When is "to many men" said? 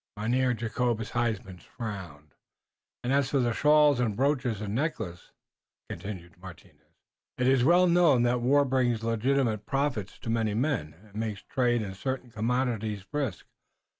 10.21-10.95